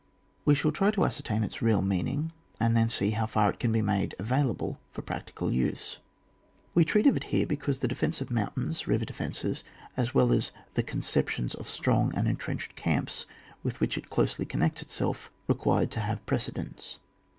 We 0.45 0.55
shall 0.55 0.71
try 0.71 0.89
to 0.89 1.05
ascertain 1.05 1.43
its 1.43 1.61
real 1.61 1.83
mean 1.83 2.07
ing, 2.07 2.31
and 2.59 2.75
then 2.75 2.89
see 2.89 3.11
how 3.11 3.27
far 3.27 3.51
it 3.51 3.59
can 3.59 3.71
be 3.71 3.83
made 3.83 4.15
available 4.17 4.79
for 4.89 5.03
practical 5.03 5.51
use. 5.51 5.99
We 6.73 6.83
treat 6.83 7.05
of 7.05 7.15
it 7.15 7.25
here 7.25 7.45
because 7.45 7.77
the 7.77 7.87
defence 7.87 8.19
of 8.19 8.31
mountains, 8.31 8.87
river 8.87 9.05
defences, 9.05 9.63
as 9.95 10.11
well 10.15 10.31
as 10.31 10.51
the 10.73 10.81
conceptions 10.81 11.53
of 11.53 11.69
strong 11.69 12.15
and 12.15 12.27
entrenched 12.27 12.75
camps 12.75 13.27
with 13.61 13.79
which 13.79 13.95
it 13.95 14.09
closely 14.09 14.43
connects 14.43 14.81
itself, 14.81 15.29
required 15.47 15.91
to 15.91 15.99
have 15.99 16.25
precedence. 16.25 16.97